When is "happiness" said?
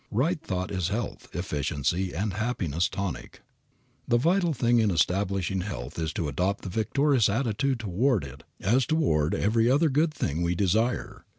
2.33-2.89